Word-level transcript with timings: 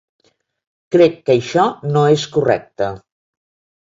Crec 0.95 1.19
que 1.29 1.33
això 1.39 1.65
no 1.89 2.03
és 2.13 2.23
correcte. 2.39 2.89